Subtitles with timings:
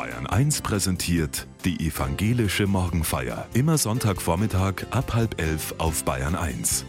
[0.00, 3.46] Bayern 1 präsentiert die evangelische Morgenfeier.
[3.52, 6.86] Immer Sonntagvormittag ab halb elf auf Bayern 1.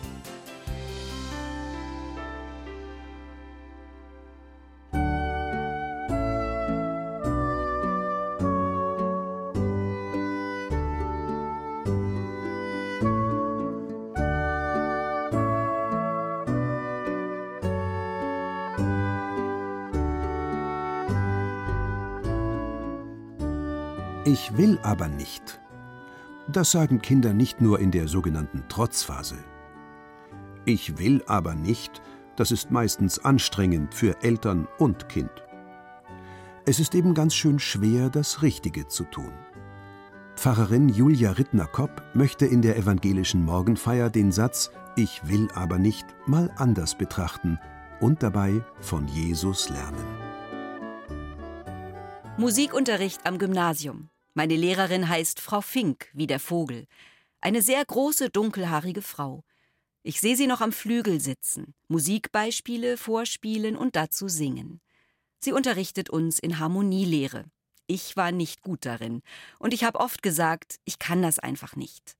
[24.44, 25.62] Ich will aber nicht.
[26.48, 29.38] Das sagen Kinder nicht nur in der sogenannten Trotzphase.
[30.66, 32.02] Ich will aber nicht,
[32.38, 35.30] das ist meistens anstrengend für Eltern und Kind.
[36.66, 39.31] Es ist eben ganz schön schwer, das Richtige zu tun.
[40.36, 46.50] Pfarrerin Julia Rittner-Kopp möchte in der evangelischen Morgenfeier den Satz Ich will aber nicht mal
[46.55, 47.59] anders betrachten
[48.00, 50.05] und dabei von Jesus lernen.
[52.38, 54.11] Musikunterricht am Gymnasium.
[54.33, 56.87] Meine Lehrerin heißt Frau Fink, wie der Vogel.
[57.41, 59.43] Eine sehr große, dunkelhaarige Frau.
[60.03, 64.79] Ich sehe sie noch am Flügel sitzen, Musikbeispiele vorspielen und dazu singen.
[65.39, 67.45] Sie unterrichtet uns in Harmonielehre.
[67.87, 69.21] Ich war nicht gut darin,
[69.59, 72.15] und ich habe oft gesagt, ich kann das einfach nicht.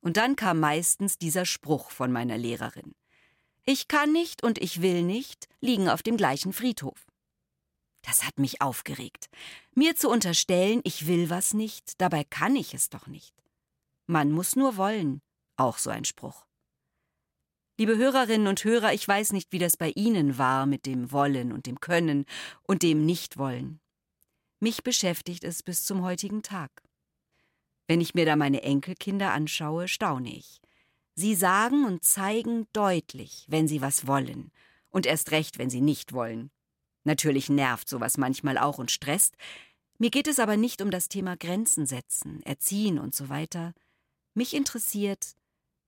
[0.00, 2.94] Und dann kam meistens dieser Spruch von meiner Lehrerin.
[3.64, 7.09] Ich kann nicht und ich will nicht liegen auf dem gleichen Friedhof.
[8.02, 9.28] Das hat mich aufgeregt.
[9.74, 13.34] Mir zu unterstellen, ich will was nicht, dabei kann ich es doch nicht.
[14.06, 15.20] Man muss nur wollen,
[15.56, 16.46] auch so ein Spruch.
[17.78, 21.52] Liebe Hörerinnen und Hörer, ich weiß nicht, wie das bei Ihnen war mit dem Wollen
[21.52, 22.26] und dem Können
[22.64, 23.80] und dem Nichtwollen.
[24.58, 26.70] Mich beschäftigt es bis zum heutigen Tag.
[27.88, 30.60] Wenn ich mir da meine Enkelkinder anschaue, staune ich.
[31.14, 34.52] Sie sagen und zeigen deutlich, wenn sie was wollen,
[34.90, 36.50] und erst recht, wenn sie nicht wollen.
[37.04, 39.36] Natürlich nervt sowas manchmal auch und stresst.
[39.98, 43.74] Mir geht es aber nicht um das Thema Grenzen setzen, erziehen und so weiter.
[44.34, 45.34] Mich interessiert,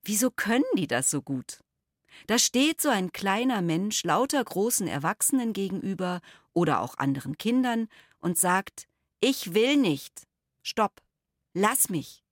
[0.03, 1.61] wieso können die das so gut?
[2.27, 6.21] Da steht so ein kleiner Mensch lauter großen Erwachsenen gegenüber
[6.53, 7.89] oder auch anderen Kindern
[8.21, 8.87] und sagt,
[9.21, 10.27] ich will nicht.
[10.63, 11.03] Stopp.
[11.55, 12.23] Lass mich.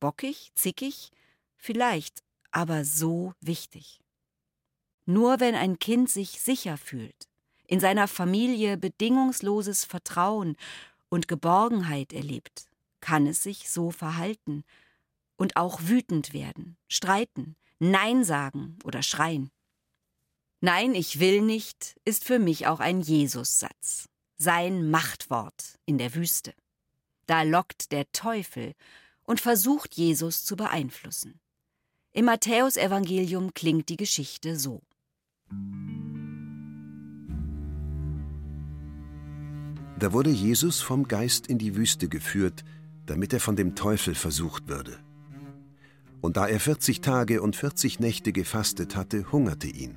[0.00, 1.10] Bockig, zickig?
[1.56, 4.00] Vielleicht, aber so wichtig.
[5.06, 7.28] Nur wenn ein Kind sich sicher fühlt,
[7.68, 10.56] in seiner Familie bedingungsloses Vertrauen
[11.08, 12.66] und Geborgenheit erlebt,
[13.00, 14.64] kann es sich so verhalten
[15.36, 19.52] und auch wütend werden, streiten, Nein sagen oder schreien.
[20.60, 26.52] Nein, ich will nicht ist für mich auch ein Jesus-Satz, sein Machtwort in der Wüste.
[27.26, 28.72] Da lockt der Teufel
[29.22, 31.38] und versucht Jesus zu beeinflussen.
[32.10, 34.80] Im Matthäusevangelium klingt die Geschichte so.
[39.98, 42.64] Da wurde Jesus vom Geist in die Wüste geführt,
[43.06, 44.96] damit er von dem Teufel versucht würde.
[46.20, 49.96] Und da er vierzig Tage und vierzig Nächte gefastet hatte, hungerte ihn.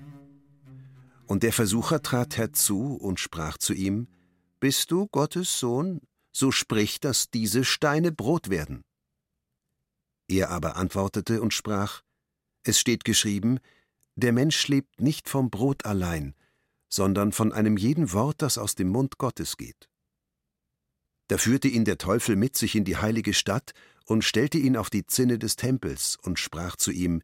[1.28, 4.07] Und der Versucher trat herzu und sprach zu ihm,
[4.59, 6.01] Bist du Gottes Sohn?
[6.31, 8.81] So sprich, dass diese Steine Brot werden.
[10.28, 12.01] Er aber antwortete und sprach,
[12.63, 13.59] Es steht geschrieben,
[14.16, 16.33] Der Mensch lebt nicht vom Brot allein,
[16.89, 19.91] sondern von einem jeden Wort, das aus dem Mund Gottes geht.
[21.31, 23.72] Da führte ihn der Teufel mit sich in die heilige Stadt
[24.03, 27.22] und stellte ihn auf die Zinne des Tempels und sprach zu ihm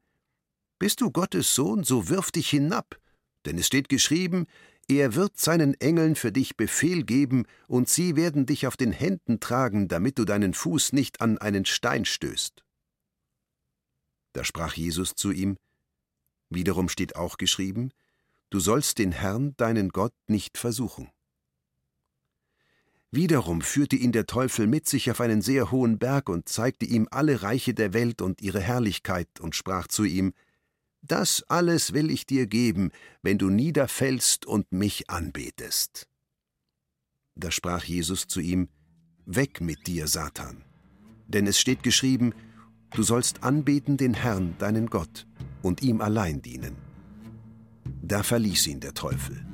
[0.80, 3.02] Bist du Gottes Sohn, so wirf dich hinab,
[3.46, 4.46] denn es steht geschrieben,
[4.88, 9.42] er wird seinen Engeln für dich Befehl geben, und sie werden dich auf den Händen
[9.42, 12.64] tragen, damit du deinen Fuß nicht an einen Stein stößt.
[14.32, 15.58] Da sprach Jesus zu ihm
[16.50, 17.92] Wiederum steht auch geschrieben,
[18.52, 21.10] Du sollst den Herrn, deinen Gott, nicht versuchen.
[23.12, 27.08] Wiederum führte ihn der Teufel mit sich auf einen sehr hohen Berg und zeigte ihm
[27.10, 30.34] alle Reiche der Welt und ihre Herrlichkeit und sprach zu ihm,
[31.02, 32.92] Das alles will ich dir geben,
[33.22, 36.08] wenn du niederfällst und mich anbetest.
[37.36, 38.68] Da sprach Jesus zu ihm,
[39.26, 40.64] Weg mit dir, Satan.
[41.28, 42.34] Denn es steht geschrieben,
[42.92, 45.28] Du sollst anbeten den Herrn, deinen Gott,
[45.62, 46.76] und ihm allein dienen.
[48.02, 49.46] Da verließ ihn der Teufel.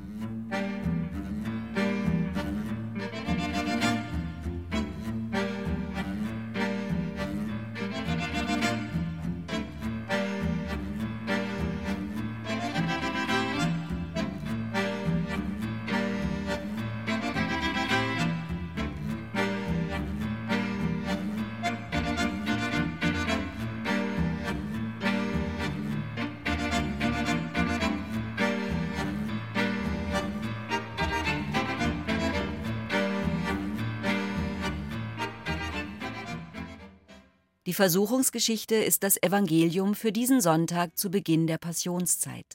[37.74, 42.46] Die Versuchungsgeschichte ist das Evangelium für diesen Sonntag zu Beginn der Passionszeit.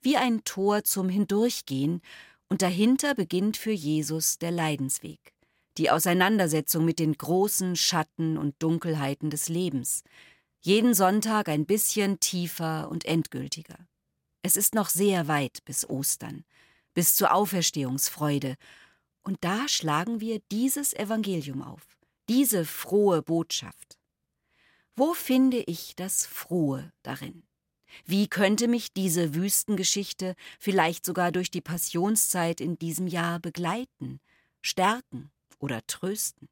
[0.00, 2.00] Wie ein Tor zum Hindurchgehen
[2.48, 5.34] und dahinter beginnt für Jesus der Leidensweg,
[5.76, 10.04] die Auseinandersetzung mit den großen Schatten und Dunkelheiten des Lebens,
[10.62, 13.76] jeden Sonntag ein bisschen tiefer und endgültiger.
[14.40, 16.46] Es ist noch sehr weit bis Ostern,
[16.94, 18.56] bis zur Auferstehungsfreude,
[19.22, 21.82] und da schlagen wir dieses Evangelium auf,
[22.30, 23.95] diese frohe Botschaft.
[24.98, 27.42] Wo finde ich das Frohe darin?
[28.06, 34.20] Wie könnte mich diese Wüstengeschichte vielleicht sogar durch die Passionszeit in diesem Jahr begleiten,
[34.62, 36.48] stärken oder trösten?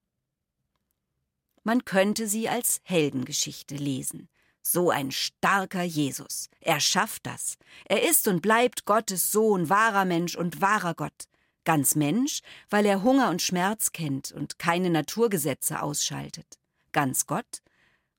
[1.63, 4.29] Man könnte sie als Heldengeschichte lesen.
[4.61, 6.51] So ein starker Jesus.
[6.61, 7.57] Er schafft das.
[7.87, 11.29] Er ist und bleibt Gottes Sohn, wahrer Mensch und wahrer Gott.
[11.65, 16.59] Ganz Mensch, weil er Hunger und Schmerz kennt und keine Naturgesetze ausschaltet.
[16.93, 17.63] Ganz Gott,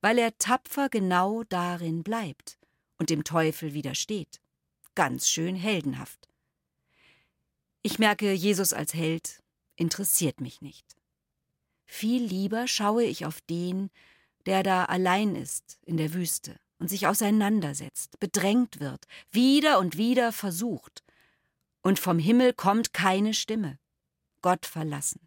[0.06, 2.58] weil er tapfer genau darin bleibt
[2.96, 4.40] und dem Teufel widersteht.
[4.94, 6.28] Ganz schön heldenhaft.
[7.82, 9.42] Ich merke, Jesus als Held
[9.74, 10.94] interessiert mich nicht.
[11.86, 13.90] Viel lieber schaue ich auf den,
[14.46, 20.30] der da allein ist in der Wüste und sich auseinandersetzt, bedrängt wird, wieder und wieder
[20.30, 21.02] versucht,
[21.82, 23.80] und vom Himmel kommt keine Stimme,
[24.40, 25.26] Gott verlassen.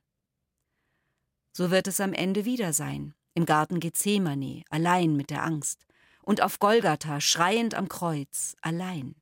[1.51, 5.85] So wird es am Ende wieder sein, im Garten Gethsemane, allein mit der Angst,
[6.23, 9.15] und auf Golgatha, schreiend am Kreuz, allein.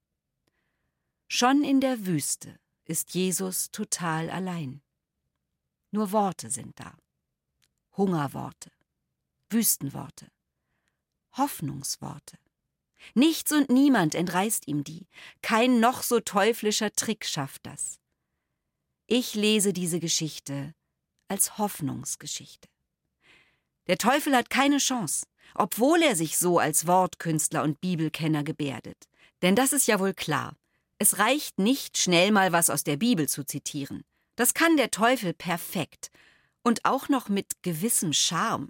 [1.28, 4.82] Schon in der Wüste ist Jesus total allein.
[5.92, 6.98] Nur Worte sind da.
[7.96, 8.72] Hungerworte,
[9.50, 10.32] Wüstenworte,
[11.34, 12.38] Hoffnungsworte.
[13.14, 15.08] Nichts und niemand entreißt ihm die,
[15.42, 18.00] kein noch so teuflischer Trick schafft das.
[19.06, 20.74] Ich lese diese Geschichte
[21.28, 22.68] als Hoffnungsgeschichte.
[23.88, 25.26] Der Teufel hat keine Chance,
[25.56, 28.98] obwohl er sich so als Wortkünstler und Bibelkenner gebärdet.
[29.42, 30.56] Denn das ist ja wohl klar.
[31.00, 34.04] Es reicht nicht, schnell mal was aus der Bibel zu zitieren.
[34.36, 36.12] Das kann der Teufel perfekt
[36.64, 38.70] und auch noch mit gewissem Charme.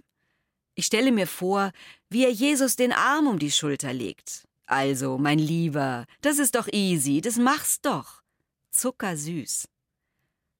[0.74, 1.72] Ich stelle mir vor,
[2.10, 4.46] wie er Jesus den Arm um die Schulter legt.
[4.66, 8.22] Also, mein Lieber, das ist doch easy, das machst doch.
[8.70, 9.66] Zuckersüß.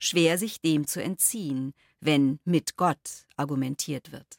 [0.00, 4.38] Schwer sich dem zu entziehen, wenn mit Gott argumentiert wird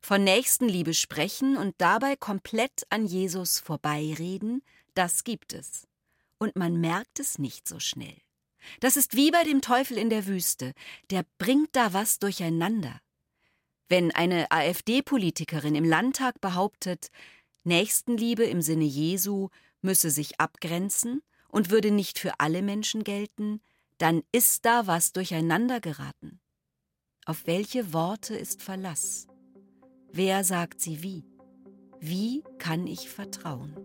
[0.00, 4.62] von Nächstenliebe sprechen und dabei komplett an Jesus vorbeireden,
[4.94, 5.86] das gibt es.
[6.38, 8.16] Und man merkt es nicht so schnell.
[8.80, 10.72] Das ist wie bei dem Teufel in der Wüste,
[11.10, 13.00] der bringt da was durcheinander.
[13.88, 17.10] Wenn eine AfD-Politikerin im Landtag behauptet,
[17.64, 19.48] Nächstenliebe im Sinne Jesu
[19.80, 23.60] müsse sich abgrenzen und würde nicht für alle Menschen gelten,
[23.98, 26.40] dann ist da was durcheinander geraten.
[27.24, 29.27] Auf welche Worte ist Verlass?
[30.12, 31.24] Wer sagt sie wie?
[32.00, 33.76] Wie kann ich vertrauen?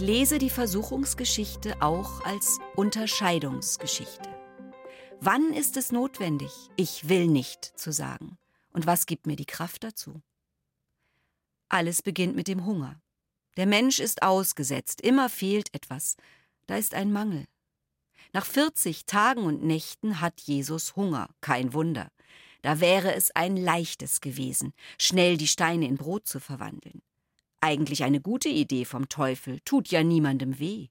[0.00, 4.30] Ich lese die Versuchungsgeschichte auch als Unterscheidungsgeschichte.
[5.20, 8.38] Wann ist es notwendig, ich will nicht zu sagen?
[8.72, 10.22] Und was gibt mir die Kraft dazu?
[11.68, 12.98] Alles beginnt mit dem Hunger.
[13.58, 16.16] Der Mensch ist ausgesetzt, immer fehlt etwas,
[16.66, 17.44] da ist ein Mangel.
[18.32, 22.10] Nach 40 Tagen und Nächten hat Jesus Hunger, kein Wunder.
[22.62, 27.02] Da wäre es ein leichtes gewesen, schnell die Steine in Brot zu verwandeln.
[27.60, 30.88] Eigentlich eine gute Idee vom Teufel, tut ja niemandem weh.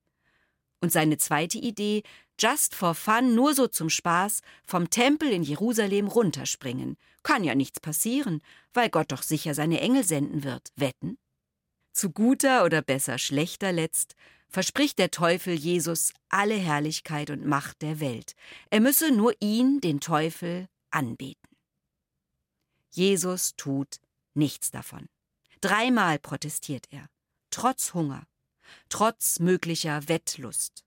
[0.81, 2.03] Und seine zweite Idee,
[2.39, 6.97] just for fun, nur so zum Spaß, vom Tempel in Jerusalem runterspringen.
[7.23, 8.41] Kann ja nichts passieren,
[8.73, 10.69] weil Gott doch sicher seine Engel senden wird.
[10.75, 11.17] Wetten?
[11.91, 14.15] Zu guter oder besser schlechter letzt
[14.47, 18.33] verspricht der Teufel Jesus alle Herrlichkeit und Macht der Welt.
[18.69, 21.49] Er müsse nur ihn, den Teufel, anbeten.
[22.91, 23.99] Jesus tut
[24.33, 25.07] nichts davon.
[25.61, 27.09] Dreimal protestiert er,
[27.51, 28.25] trotz Hunger,
[28.89, 30.85] trotz möglicher Wettlust.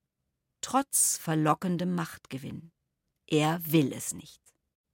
[0.62, 2.71] trotz verlockendem Machtgewinn.
[3.26, 4.41] Er will es nicht.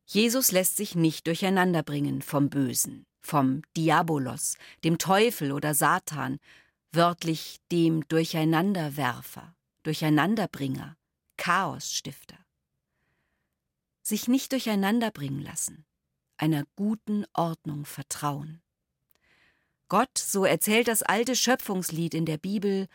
[0.07, 6.39] Jesus lässt sich nicht durcheinanderbringen vom Bösen, vom Diabolos, dem Teufel oder Satan,
[6.91, 10.97] wörtlich dem Durcheinanderwerfer, Durcheinanderbringer,
[11.37, 12.39] Chaosstifter.
[14.03, 15.85] Sich nicht durcheinanderbringen lassen,
[16.39, 18.63] einer guten Ordnung vertrauen.
[19.89, 22.89] Gott, so erzählt das alte Schöpfungslied in der Bibel,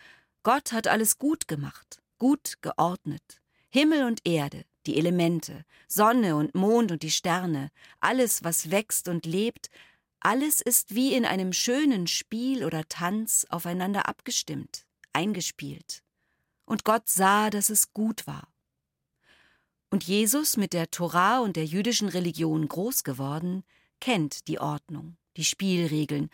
[0.43, 3.41] Gott hat alles gut gemacht, gut geordnet.
[3.69, 9.25] Himmel und Erde, die Elemente, Sonne und Mond und die Sterne, alles, was wächst und
[9.25, 9.69] lebt,
[10.19, 16.03] alles ist wie in einem schönen Spiel oder Tanz aufeinander abgestimmt, eingespielt.
[16.65, 18.47] Und Gott sah, dass es gut war.
[19.89, 23.63] Und Jesus, mit der Torah und der jüdischen Religion groß geworden,
[23.99, 26.29] kennt die Ordnung, die Spielregeln,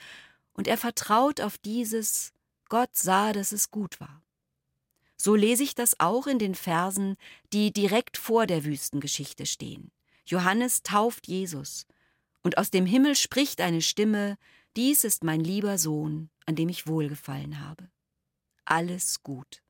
[0.53, 2.33] und er vertraut auf dieses
[2.69, 4.21] Gott sah, dass es gut war.
[5.17, 7.17] So lese ich das auch in den Versen,
[7.51, 9.91] die direkt vor der Wüstengeschichte stehen.
[10.25, 11.85] Johannes tauft Jesus,
[12.41, 14.37] und aus dem Himmel spricht eine Stimme,
[14.77, 17.89] dies ist mein lieber Sohn, an dem ich wohlgefallen habe.
[18.65, 19.61] Alles gut.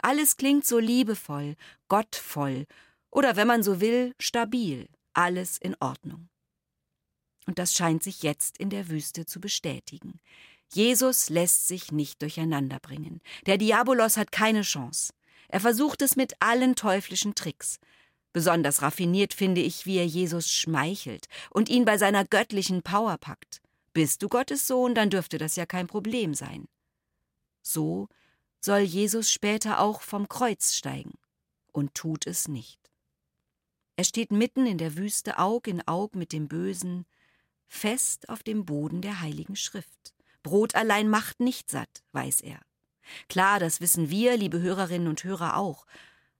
[0.00, 1.56] Alles klingt so liebevoll,
[1.88, 2.66] gottvoll
[3.10, 6.28] oder wenn man so will, stabil, alles in Ordnung.
[7.46, 10.20] Und das scheint sich jetzt in der Wüste zu bestätigen.
[10.72, 13.20] Jesus lässt sich nicht durcheinanderbringen.
[13.46, 15.12] Der Diabolos hat keine Chance.
[15.48, 17.78] Er versucht es mit allen teuflischen Tricks.
[18.32, 23.62] Besonders raffiniert finde ich, wie er Jesus schmeichelt und ihn bei seiner göttlichen Power packt.
[23.92, 26.68] Bist du Gottes Sohn, dann dürfte das ja kein Problem sein.
[27.62, 28.08] So
[28.60, 31.14] soll Jesus später auch vom Kreuz steigen
[31.72, 32.78] und tut es nicht.
[33.96, 37.06] Er steht mitten in der Wüste Aug in Aug mit dem Bösen,
[37.68, 40.14] fest auf dem Boden der Heiligen Schrift.
[40.42, 42.60] Brot allein macht nicht satt, weiß er.
[43.28, 45.86] Klar, das wissen wir, liebe Hörerinnen und Hörer, auch.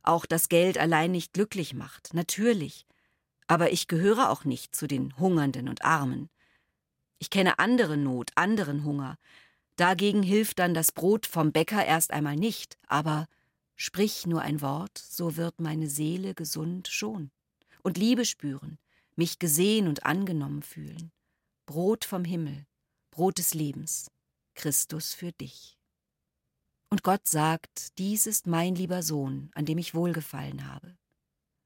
[0.03, 2.87] Auch das Geld allein nicht glücklich macht, natürlich.
[3.49, 6.29] Aber ich gehöre auch nicht zu den Hungernden und Armen.
[7.19, 9.17] Ich kenne andere Not, anderen Hunger.
[9.77, 13.27] Dagegen hilft dann das Brot vom Bäcker erst einmal nicht, aber
[13.75, 17.31] sprich nur ein Wort, so wird meine Seele gesund schon.
[17.83, 18.79] Und Liebe spüren,
[19.17, 21.13] mich gesehen und angenommen fühlen.
[21.67, 22.65] Brot vom Himmel,
[23.11, 24.09] Brot des Lebens,
[24.55, 25.77] Christus für dich.
[26.91, 30.97] Und Gott sagt, dies ist mein lieber Sohn, an dem ich wohlgefallen habe.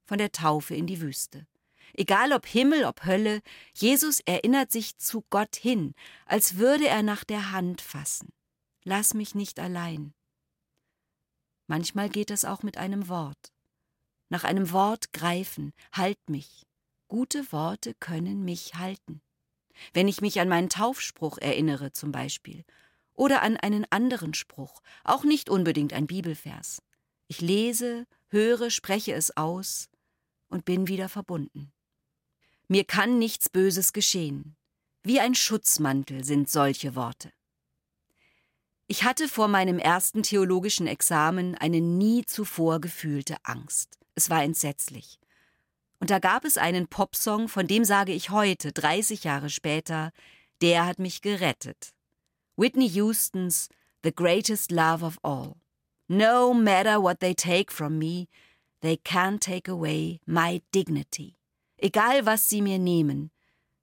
[0.06, 1.46] Von der Taufe in die Wüste.
[1.92, 3.42] Egal ob Himmel, ob Hölle,
[3.74, 8.32] Jesus erinnert sich zu Gott hin, als würde er nach der Hand fassen.
[8.84, 10.14] Lass mich nicht allein.
[11.66, 13.52] Manchmal geht es auch mit einem Wort.
[14.30, 16.66] Nach einem Wort greifen, halt mich.
[17.08, 19.20] Gute Worte können mich halten
[19.92, 22.64] wenn ich mich an meinen Taufspruch erinnere zum Beispiel,
[23.14, 26.82] oder an einen anderen Spruch, auch nicht unbedingt ein Bibelvers.
[27.28, 29.88] Ich lese, höre, spreche es aus
[30.48, 31.72] und bin wieder verbunden.
[32.68, 34.56] Mir kann nichts Böses geschehen.
[35.02, 37.32] Wie ein Schutzmantel sind solche Worte.
[38.86, 43.98] Ich hatte vor meinem ersten theologischen Examen eine nie zuvor gefühlte Angst.
[44.14, 45.20] Es war entsetzlich.
[46.00, 50.12] Und da gab es einen Popsong, von dem sage ich heute, 30 Jahre später,
[50.62, 51.92] der hat mich gerettet.
[52.56, 53.68] Whitney Houstons
[54.02, 55.56] The Greatest Love of All.
[56.08, 58.28] No matter what they take from me,
[58.80, 61.36] they can't take away my dignity.
[61.76, 63.30] Egal was sie mir nehmen,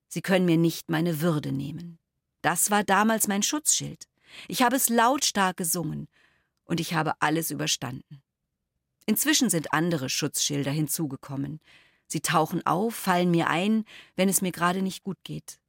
[0.07, 1.99] sie können mir nicht meine Würde nehmen.
[2.41, 4.07] Das war damals mein Schutzschild.
[4.47, 6.07] Ich habe es lautstark gesungen
[6.65, 8.21] und ich habe alles überstanden.
[9.05, 11.59] Inzwischen sind andere Schutzschilder hinzugekommen.
[12.07, 13.83] Sie tauchen auf, fallen mir ein,
[14.15, 15.59] wenn es mir gerade nicht gut geht.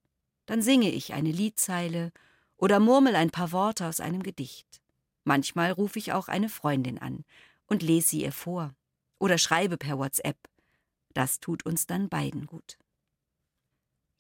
[0.47, 2.13] Dann singe ich eine Liedzeile
[2.57, 4.81] oder murmel ein paar Worte aus einem Gedicht.
[5.25, 7.25] Manchmal rufe ich auch eine Freundin an
[7.67, 8.75] und lese sie ihr vor
[9.19, 10.39] oder schreibe per WhatsApp.
[11.13, 12.79] Das tut uns dann beiden gut.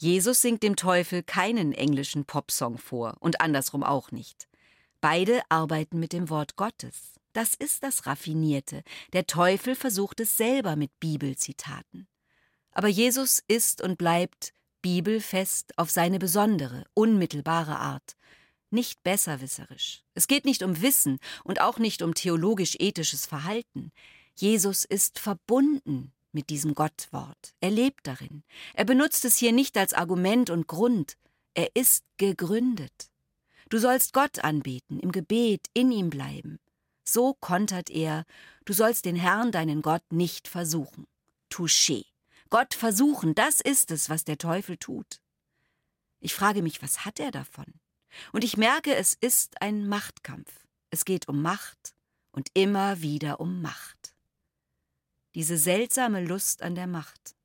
[0.00, 4.48] Jesus singt dem Teufel keinen englischen Popsong vor und andersrum auch nicht.
[5.00, 7.17] Beide arbeiten mit dem Wort Gottes.
[7.38, 8.82] Das ist das Raffinierte.
[9.12, 12.08] Der Teufel versucht es selber mit Bibelzitaten.
[12.72, 14.52] Aber Jesus ist und bleibt
[14.82, 18.16] bibelfest auf seine besondere, unmittelbare Art,
[18.70, 20.02] nicht besserwisserisch.
[20.14, 23.92] Es geht nicht um Wissen und auch nicht um theologisch-ethisches Verhalten.
[24.34, 27.54] Jesus ist verbunden mit diesem Gottwort.
[27.60, 28.42] Er lebt darin.
[28.74, 31.16] Er benutzt es hier nicht als Argument und Grund.
[31.54, 33.12] Er ist gegründet.
[33.68, 36.58] Du sollst Gott anbeten, im Gebet, in ihm bleiben.
[37.08, 38.26] So kontert er,
[38.66, 41.06] du sollst den Herrn, deinen Gott, nicht versuchen.
[41.50, 42.04] Touché.
[42.50, 45.22] Gott versuchen, das ist es, was der Teufel tut.
[46.20, 47.64] Ich frage mich, was hat er davon?
[48.32, 50.66] Und ich merke, es ist ein Machtkampf.
[50.90, 51.94] Es geht um Macht
[52.30, 54.12] und immer wieder um Macht.
[55.34, 57.36] diese seltsame Lust an der Macht.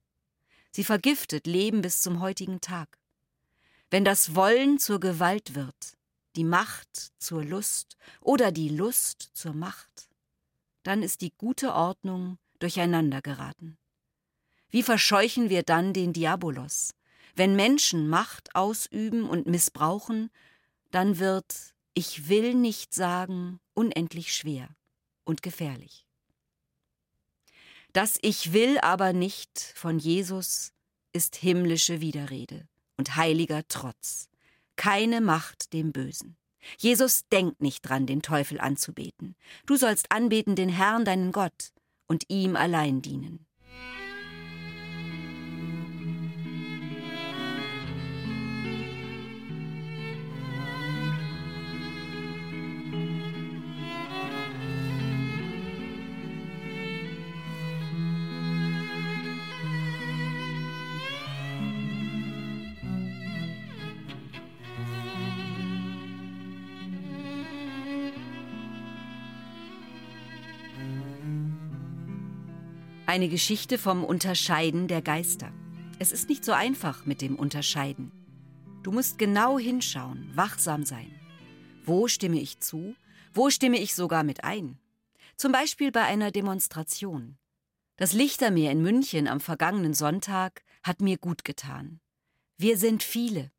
[0.72, 2.98] Sie vergiftet Leben bis zum heutigen Tag.
[3.91, 5.96] Wenn das Wollen zur Gewalt wird,
[6.35, 10.09] die Macht zur Lust oder die Lust zur Macht,
[10.83, 13.77] dann ist die gute Ordnung durcheinander geraten.
[14.69, 16.95] Wie verscheuchen wir dann den Diabolos?
[17.35, 20.29] Wenn Menschen Macht ausüben und missbrauchen,
[20.91, 24.75] dann wird ich will nicht sagen unendlich schwer
[25.25, 26.07] und gefährlich.
[27.91, 30.73] Das Ich will aber nicht von Jesus
[31.13, 34.27] ist himmlische Widerrede und heiliger Trotz.
[34.75, 36.37] Keine Macht dem Bösen.
[36.77, 39.35] Jesus denkt nicht dran, den Teufel anzubeten.
[39.65, 41.73] Du sollst anbeten den Herrn, deinen Gott,
[42.07, 43.45] und ihm allein dienen.
[73.13, 75.53] Eine Geschichte vom Unterscheiden der Geister.
[76.00, 78.12] Es ist nicht so einfach mit dem Unterscheiden.
[78.82, 81.13] Du musst genau hinschauen, wachsam sein.
[81.86, 82.96] Wo stimme ich zu?
[83.32, 84.79] Wo stimme ich sogar mit ein?
[85.38, 87.38] Zum Beispiel bei einer Demonstration.
[87.98, 92.00] Das Lichtermeer in München am vergangenen Sonntag hat mir gut getan.
[92.58, 93.51] Wir sind viele.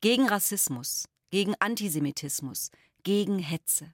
[0.00, 2.70] Gegen Rassismus, gegen Antisemitismus,
[3.02, 3.92] gegen Hetze.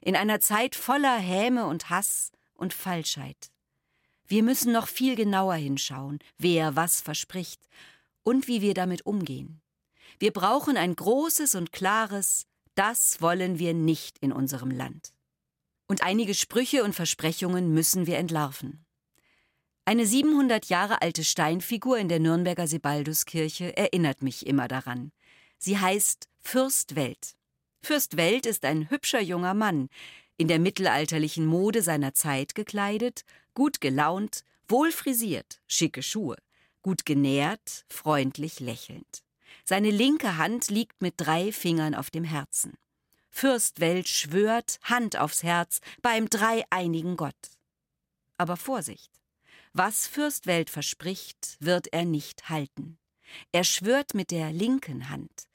[0.00, 3.50] In einer Zeit voller Häme und Hass und Falschheit.
[4.26, 7.60] Wir müssen noch viel genauer hinschauen, wer was verspricht
[8.22, 9.60] und wie wir damit umgehen.
[10.18, 15.12] Wir brauchen ein großes und klares Das wollen wir nicht in unserem Land.
[15.86, 18.84] Und einige Sprüche und Versprechungen müssen wir entlarven.
[19.84, 25.12] Eine 700 Jahre alte Steinfigur in der Nürnberger Sebalduskirche erinnert mich immer daran.
[25.58, 27.36] Sie heißt Fürst Welt.
[27.82, 29.88] Fürst Welt ist ein hübscher junger Mann,
[30.38, 36.36] in der mittelalterlichen Mode seiner Zeit gekleidet, gut gelaunt, wohl frisiert, schicke Schuhe,
[36.82, 39.22] gut genährt, freundlich lächelnd.
[39.64, 42.74] Seine linke Hand liegt mit drei Fingern auf dem Herzen.
[43.30, 47.34] Fürstwelt schwört, Hand aufs Herz, beim dreieinigen Gott.
[48.36, 49.10] Aber Vorsicht!
[49.72, 52.96] Was Fürstwelt verspricht, wird er nicht halten.
[53.50, 55.48] Er schwört mit der linken Hand.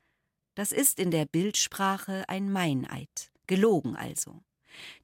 [0.56, 4.44] Das ist in der Bildsprache ein Meineid, gelogen also.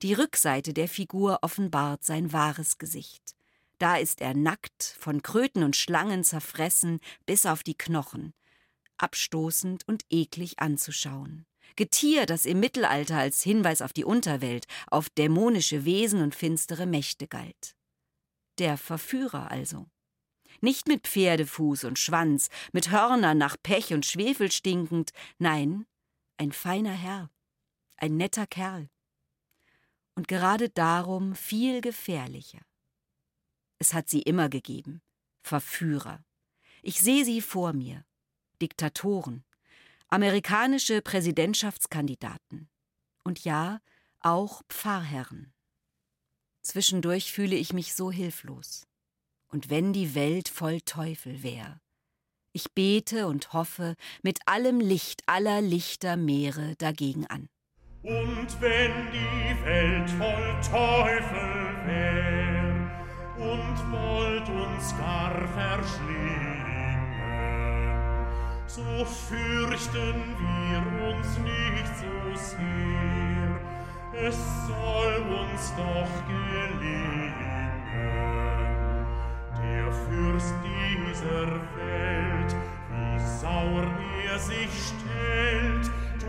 [0.02, 3.36] Die Rückseite der Figur offenbart sein wahres Gesicht.
[3.78, 8.34] Da ist er nackt, von Kröten und Schlangen zerfressen bis auf die Knochen,
[8.98, 11.46] abstoßend und eklig anzuschauen.
[11.76, 17.28] Getier, das im Mittelalter als Hinweis auf die Unterwelt, auf dämonische Wesen und finstere Mächte
[17.28, 17.76] galt.
[18.60, 19.88] Der Verführer also.
[20.62, 25.86] Nicht mit Pferdefuß und Schwanz, mit Hörnern nach Pech und Schwefel stinkend, nein,
[26.38, 27.30] ein feiner Herr,
[27.98, 28.90] ein netter Kerl
[30.16, 32.62] und gerade darum viel gefährlicher.
[33.78, 35.02] Es hat sie immer gegeben,
[35.44, 36.24] Verführer.
[36.82, 38.06] Ich sehe sie vor mir,
[38.62, 39.44] Diktatoren,
[40.08, 42.70] amerikanische Präsidentschaftskandidaten
[43.24, 43.82] und ja,
[44.22, 45.54] auch Pfarrherren.
[46.62, 48.88] Zwischendurch fühle ich mich so hilflos.
[49.50, 51.80] Und wenn die Welt voll Teufel wär.
[52.54, 57.50] Ich bete und hoffe mit allem Licht aller Lichter Meere dagegen an.
[58.06, 62.76] Und wenn die Welt voll Teufel wär
[63.36, 67.00] und wollt uns gar verschlingen,
[68.68, 73.60] so fürchten wir uns nicht so sehr,
[74.28, 74.38] es
[74.68, 77.34] soll uns doch gelingen.
[79.64, 82.56] Der Fürst dieser Welt,
[82.92, 83.88] wie sauer
[84.28, 85.55] er sich stellt,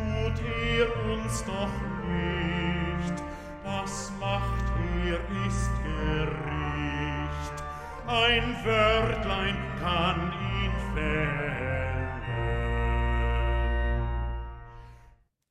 [0.07, 1.73] tut er uns doch
[2.07, 3.23] nicht,
[3.65, 4.65] das macht
[5.05, 7.57] er ist Gericht.
[8.07, 12.07] Ein Wörtlein kann ihn fällen.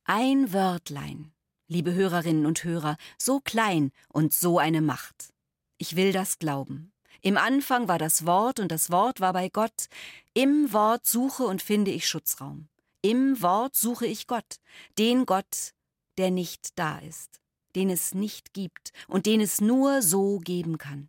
[0.04, 1.32] Ein Wörtlein,
[1.68, 5.34] liebe Hörerinnen und Hörer, so klein und so eine Macht.
[5.78, 6.92] Ich will das glauben.
[7.20, 9.88] Im Anfang war das Wort und das Wort war bei Gott.
[10.32, 12.68] Im Wort suche und finde ich Schutzraum.
[13.06, 14.56] Im Wort suche ich Gott,
[14.98, 15.74] den Gott,
[16.18, 17.40] der nicht da ist,
[17.76, 21.08] den es nicht gibt und den es nur so geben kann.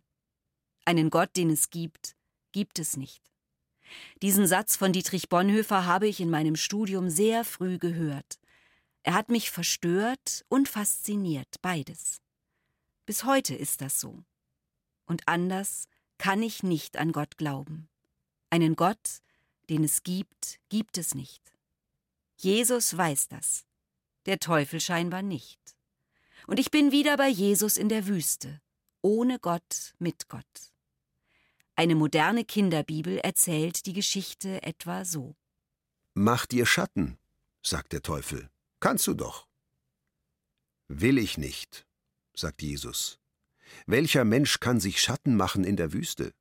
[0.84, 2.14] Einen Gott, den es gibt,
[2.52, 3.32] gibt es nicht.
[4.22, 8.38] Diesen Satz von Dietrich Bonhoeffer habe ich in meinem Studium sehr früh gehört.
[9.02, 12.20] Er hat mich verstört und fasziniert, beides.
[13.06, 14.22] Bis heute ist das so.
[15.06, 17.88] Und anders kann ich nicht an Gott glauben.
[18.50, 19.18] Einen Gott,
[19.68, 21.57] den es gibt, gibt es nicht.
[22.40, 23.66] Jesus weiß das,
[24.26, 25.58] der Teufel scheinbar nicht.
[26.46, 28.60] Und ich bin wieder bei Jesus in der Wüste,
[29.02, 30.72] ohne Gott, mit Gott.
[31.74, 35.34] Eine moderne Kinderbibel erzählt die Geschichte etwa so.
[36.14, 37.18] Mach dir Schatten,
[37.60, 38.48] sagt der Teufel.
[38.78, 39.48] Kannst du doch.
[40.86, 41.88] Will ich nicht,
[42.34, 43.18] sagt Jesus.
[43.86, 46.34] Welcher Mensch kann sich Schatten machen in der Wüste?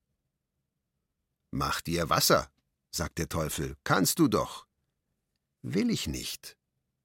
[1.50, 2.52] Mach dir Wasser,
[2.92, 3.78] sagt der Teufel.
[3.84, 4.67] Kannst du doch.
[5.74, 6.58] Will ich nicht,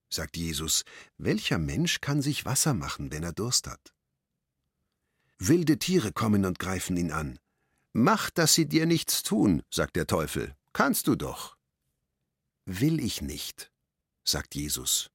[0.08, 0.84] sagt Jesus.
[1.18, 3.92] Welcher Mensch kann sich Wasser machen, wenn er Durst hat?
[5.38, 7.40] Wilde Tiere kommen und greifen ihn an.
[7.92, 10.54] Mach, dass sie dir nichts tun, sagt der Teufel.
[10.72, 11.56] Kannst du doch.
[12.64, 13.72] Will ich nicht,
[14.22, 15.10] sagt Jesus.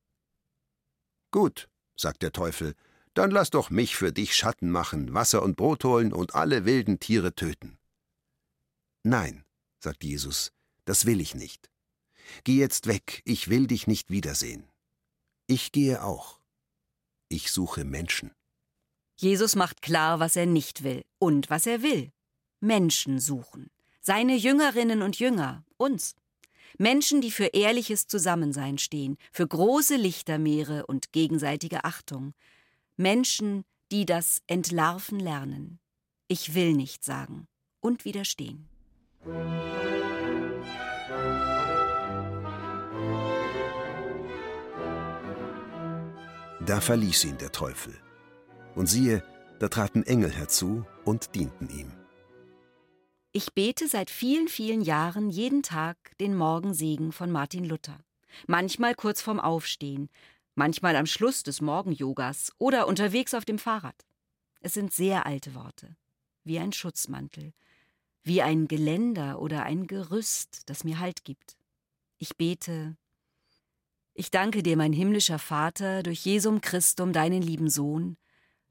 [1.32, 2.76] Gut, sagt der Teufel,
[3.14, 7.00] dann lass doch mich für dich Schatten machen, Wasser und Brot holen und alle wilden
[7.00, 7.80] Tiere töten.
[9.04, 9.46] Nein,
[9.80, 10.52] sagt Jesus,
[10.84, 11.70] das will ich nicht.
[12.44, 14.68] Geh jetzt weg, ich will dich nicht wiedersehen.
[15.48, 16.40] Ich gehe auch.
[17.30, 18.32] Ich suche Menschen.
[19.16, 22.12] Jesus macht klar, was er nicht will und was er will.
[22.60, 23.70] Menschen suchen.
[24.02, 26.16] Seine Jüngerinnen und Jünger, uns.
[26.78, 32.34] Menschen, die für ehrliches Zusammensein stehen, für große Lichtermeere und gegenseitige Achtung.
[32.96, 35.80] Menschen, die das Entlarven lernen.
[36.28, 37.48] Ich will nicht sagen
[37.80, 38.68] und widerstehen.
[46.68, 47.98] Da verließ ihn der Teufel.
[48.76, 49.24] Und siehe,
[49.58, 51.94] da traten Engel herzu und dienten ihm.
[53.32, 57.98] Ich bete seit vielen, vielen Jahren jeden Tag den Morgensegen von Martin Luther.
[58.48, 60.10] Manchmal kurz vorm Aufstehen,
[60.56, 64.06] manchmal am Schluss des Morgenyogas oder unterwegs auf dem Fahrrad.
[64.60, 65.96] Es sind sehr alte Worte,
[66.44, 67.54] wie ein Schutzmantel,
[68.24, 71.56] wie ein Geländer oder ein Gerüst, das mir Halt gibt.
[72.18, 72.98] Ich bete,
[74.18, 78.18] ich danke dir, mein himmlischer Vater, durch Jesum Christum, deinen lieben Sohn,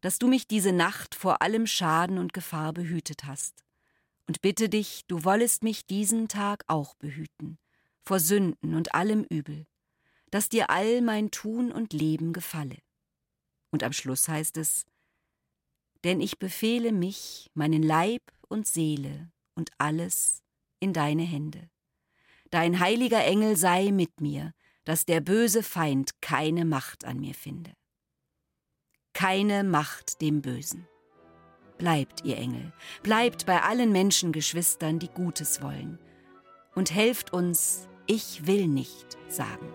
[0.00, 3.64] dass du mich diese Nacht vor allem Schaden und Gefahr behütet hast
[4.26, 7.58] und bitte dich, du wollest mich diesen Tag auch behüten,
[8.02, 9.66] vor Sünden und allem Übel,
[10.32, 12.78] dass dir all mein Tun und Leben gefalle.
[13.70, 14.84] Und am Schluss heißt es,
[16.02, 20.42] denn ich befehle mich, meinen Leib und Seele und alles
[20.80, 21.70] in deine Hände.
[22.50, 24.52] Dein heiliger Engel sei mit mir,
[24.86, 27.72] dass der böse Feind keine Macht an mir finde.
[29.12, 30.86] Keine Macht dem Bösen.
[31.76, 32.72] Bleibt, ihr Engel,
[33.02, 35.98] bleibt bei allen Menschengeschwistern, die Gutes wollen,
[36.74, 39.74] und helft uns, ich will nicht sagen.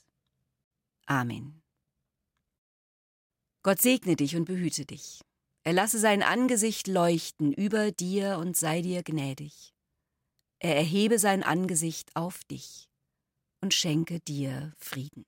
[1.11, 1.61] Amen.
[3.63, 5.19] Gott segne dich und behüte dich.
[5.65, 9.73] Er lasse sein Angesicht leuchten über dir und sei dir gnädig.
[10.59, 12.87] Er erhebe sein Angesicht auf dich
[13.61, 15.25] und schenke dir Frieden.